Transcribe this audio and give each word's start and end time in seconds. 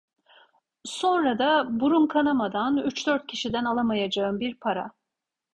Sonra 0.83 1.39
da 1.39 1.79
burun 1.79 2.07
kanamadan, 2.07 2.77
üç 2.77 3.07
dört 3.07 3.27
kişiden 3.27 3.65
alamayacağın 3.65 4.39
bir 4.39 4.55
para… 4.55 4.91